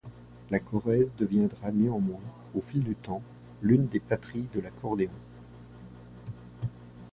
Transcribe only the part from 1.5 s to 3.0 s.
néanmoins, au fil du